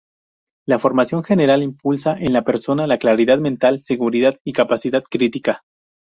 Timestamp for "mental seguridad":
3.37-4.35